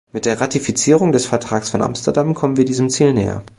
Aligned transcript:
Mit 0.13 0.25
der 0.25 0.41
Ratifizierung 0.41 1.11
des 1.11 1.27
Vertrags 1.27 1.69
von 1.69 1.83
Amsterdam 1.83 2.33
kommen 2.33 2.57
wir 2.57 2.65
diesem 2.65 2.89
Ziel 2.89 3.13
näher. 3.13 3.43